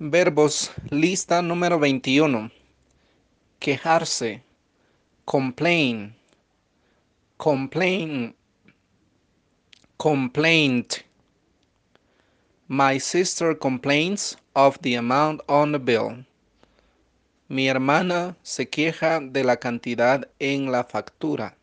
Verbos, 0.00 0.72
lista 0.90 1.40
número 1.40 1.78
21. 1.78 2.50
Quejarse, 3.60 4.42
complain, 5.24 6.16
complain, 7.36 8.34
complaint. 9.96 11.04
My 12.66 12.98
sister 12.98 13.56
complains 13.56 14.36
of 14.56 14.76
the 14.82 14.96
amount 14.96 15.42
on 15.46 15.70
the 15.70 15.78
bill. 15.78 16.26
Mi 17.48 17.68
hermana 17.68 18.36
se 18.42 18.66
queja 18.66 19.20
de 19.20 19.44
la 19.44 19.58
cantidad 19.58 20.28
en 20.40 20.72
la 20.72 20.82
factura. 20.82 21.54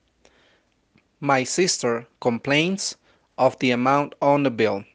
My 1.20 1.44
sister 1.44 2.08
complains 2.20 2.98
of 3.38 3.58
the 3.58 3.74
amount 3.74 4.16
on 4.22 4.44
the 4.44 4.52
bill. 4.52 4.86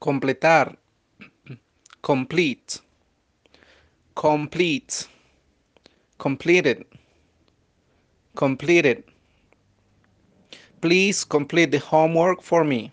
Completar. 0.00 0.79
Complete. 2.02 2.80
Complete. 4.14 5.08
Completed. 6.18 6.84
Completed. 8.34 9.04
Please 10.80 11.24
complete 11.24 11.70
the 11.70 11.78
homework 11.78 12.42
for 12.42 12.64
me. 12.64 12.92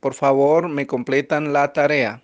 Por 0.00 0.12
favor, 0.12 0.68
me 0.68 0.84
completan 0.84 1.52
la 1.52 1.66
tarea. 1.66 2.22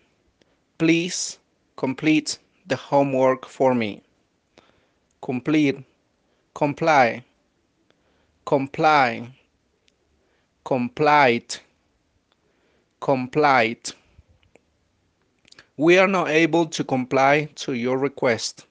Please 0.78 1.38
complete 1.76 2.38
the 2.66 2.76
homework 2.76 3.46
for 3.46 3.74
me. 3.74 4.02
complete 5.20 5.84
Comply. 6.54 7.24
Comply. 8.44 9.28
Complied. 10.64 11.60
Complied. 13.00 13.94
We 15.76 15.98
are 15.98 16.06
not 16.06 16.28
able 16.28 16.66
to 16.66 16.84
comply 16.84 17.48
to 17.56 17.72
your 17.72 17.98
request. 17.98 18.66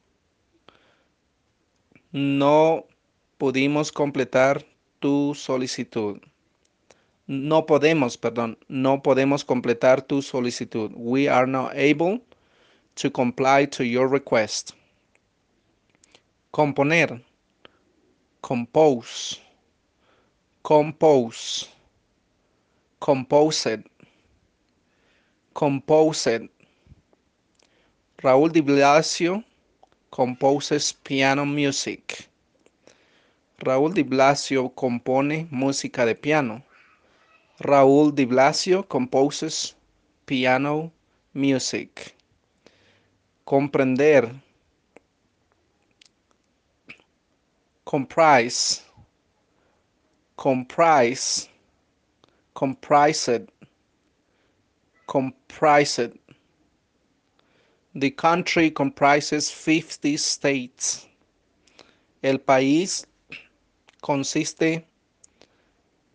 No 2.13 2.85
pudimos 3.37 3.91
completar 3.91 4.63
tu 5.01 5.33
solicitud. 5.35 6.21
No 7.27 7.65
podemos, 7.65 8.17
perdón, 8.17 8.57
no 8.69 9.01
podemos 9.01 9.43
completar 9.43 10.01
tu 10.01 10.21
solicitud. 10.21 10.91
We 10.95 11.27
are 11.27 11.47
not 11.47 11.73
able 11.75 12.21
to 12.95 13.11
comply 13.11 13.65
to 13.65 13.83
your 13.83 14.07
request. 14.07 14.73
Componer. 16.51 17.21
Compose. 18.41 19.41
Compose. 20.63 21.67
Composed. 22.99 23.83
Composed. 25.53 26.49
Raúl 28.23 28.49
Di 28.53 28.61
Blasio 28.61 29.43
composes 30.09 30.93
piano 30.93 31.45
music. 31.45 32.29
Raúl 33.57 33.91
Di 33.91 34.01
Blasio 34.01 34.69
compone 34.69 35.45
música 35.51 36.05
de 36.05 36.15
piano. 36.15 36.63
Raúl 37.59 38.13
Di 38.15 38.25
Blasio 38.25 38.83
composes 38.87 39.75
piano 40.25 40.89
music. 41.33 42.15
Comprender. 43.43 44.33
Comprise. 47.83 48.83
Comprise. 50.37 51.49
Comprised. 52.53 53.51
Comprised. 55.07 56.22
The 57.95 58.09
country 58.09 58.71
comprises 58.71 59.51
50 59.51 60.17
states. 60.17 61.07
El 62.23 62.39
país 62.39 63.05
consiste 64.01 64.83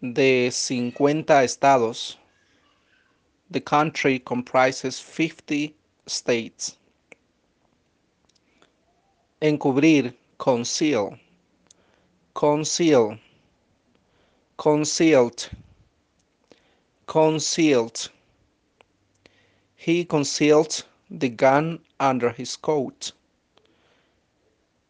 de 0.02 0.50
50 0.50 1.44
estados. 1.44 2.18
The 3.48 3.60
country 3.60 4.18
comprises 4.18 4.98
50 4.98 5.72
states. 6.08 6.76
Encubrir, 9.40 10.14
conceal. 10.36 11.16
Conceal. 12.34 13.18
Concealed. 14.56 15.48
Concealed. 17.06 18.10
He 19.76 20.04
concealed 20.04 20.84
the 21.10 21.28
gun 21.28 21.80
under 21.98 22.30
his 22.30 22.56
coat. 22.56 23.12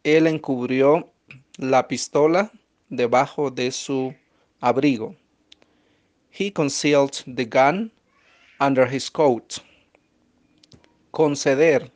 Él 0.03 0.27
encubrió 0.27 1.09
la 1.57 1.87
pistola 1.87 2.51
debajo 2.89 3.49
de 3.53 3.71
su 3.71 4.13
abrigo. 4.61 5.15
He 6.29 6.51
concealed 6.51 7.23
the 7.27 7.45
gun 7.45 7.91
under 8.59 8.85
his 8.85 9.09
coat. 9.09 9.59
Conceder, 11.13 11.89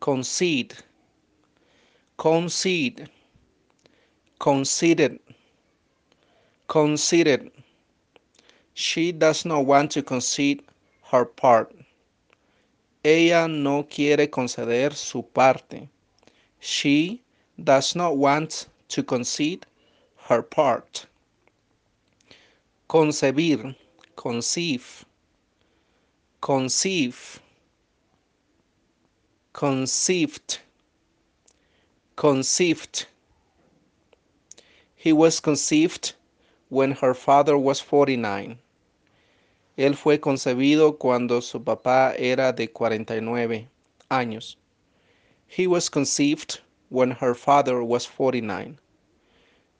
concede, 0.00 0.74
concede, 2.16 3.08
conceded, 4.38 5.20
conceded. 6.68 7.50
She 8.74 9.12
does 9.12 9.44
not 9.44 9.66
want 9.66 9.90
to 9.92 10.02
concede 10.02 10.62
her 11.10 11.24
part. 11.24 11.74
Ella 13.04 13.48
no 13.48 13.82
quiere 13.82 14.28
conceder 14.28 14.94
su 14.94 15.24
parte. 15.24 15.88
She 16.60 17.20
does 17.62 17.96
not 17.96 18.16
want 18.16 18.68
to 18.88 19.02
concede 19.02 19.66
her 20.28 20.40
part. 20.40 21.06
Concebir, 22.88 23.74
conceive, 24.14 25.04
conceive, 26.40 27.40
conceived, 29.52 30.60
conceived. 32.14 33.06
He 34.94 35.12
was 35.12 35.40
conceived 35.40 36.12
when 36.68 36.92
her 36.92 37.14
father 37.14 37.58
was 37.58 37.80
49. 37.80 38.58
Él 39.76 39.96
fue 39.96 40.20
concebido 40.20 40.98
cuando 40.98 41.40
su 41.40 41.62
papá 41.64 42.14
era 42.18 42.52
de 42.52 42.70
49 42.70 43.68
años. 44.10 44.58
He 45.46 45.66
was 45.66 45.88
conceived 45.88 46.60
when 46.90 47.10
her 47.10 47.34
father 47.34 47.82
was 47.82 48.04
49. 48.06 48.78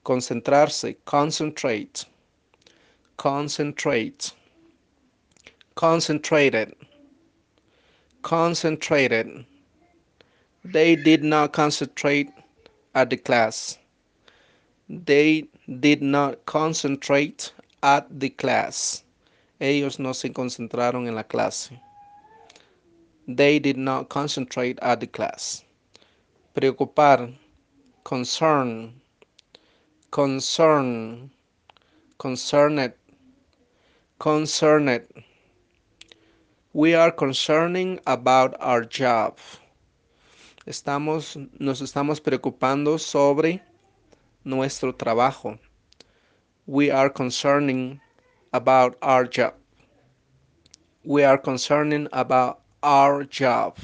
Concentrarse, 0.03 0.97
concentrate, 1.05 2.07
concentrate, 3.19 4.33
concentrated, 5.75 6.75
concentrated. 8.23 9.45
They 10.65 10.97
did 10.97 11.23
not 11.23 11.53
concentrate 11.53 12.31
at 12.95 13.11
the 13.11 13.19
class. 13.19 13.79
They 14.89 15.49
did 15.81 16.03
not 16.03 16.45
concentrate 16.47 17.53
at 17.83 18.07
the 18.21 18.31
class. 18.31 19.05
Ellos 19.63 20.01
no 20.01 20.13
se 20.13 20.33
concentraron 20.33 21.07
en 21.07 21.15
la 21.15 21.23
clase. 21.23 21.81
They 23.29 23.61
did 23.61 23.77
not 23.79 24.09
concentrate 24.09 24.77
at 24.83 24.99
the 24.99 25.07
class. 25.07 25.63
Preocupar, 26.53 27.33
concern, 28.03 29.01
concern, 30.11 31.31
concerned, 32.19 32.93
concerned. 34.19 35.05
We 36.73 36.97
are 36.97 37.13
concerning 37.13 38.01
about 38.05 38.57
our 38.59 38.85
job. 38.85 39.39
Estamos, 40.67 41.37
nos 41.61 41.81
estamos 41.81 42.21
preocupando 42.21 42.99
sobre 42.99 43.63
nuestro 44.43 44.93
trabajo. 44.93 45.57
We 46.67 46.91
are 46.91 47.11
concerning 47.11 48.01
about 48.53 48.97
our 49.03 49.25
job. 49.25 49.55
We 51.05 51.23
are 51.25 51.39
concerning 51.39 52.09
about 52.13 52.61
our 52.83 53.25
job. 53.25 53.77